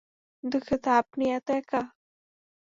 [0.43, 1.81] দুঃখিত আপনি এতো একা।